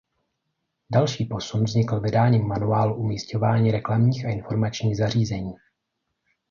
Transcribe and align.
Další 0.93 1.25
posun 1.25 1.63
vznikl 1.63 1.99
vydáním 1.99 2.47
Manuálu 2.47 2.95
umisťování 2.95 3.71
reklamních 3.71 4.25
a 4.25 4.29
informačních 4.29 4.97
zařízení. 4.97 5.53